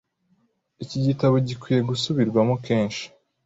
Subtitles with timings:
[0.83, 3.03] Iki gitabo gikwiye gusubirwamo kenshi.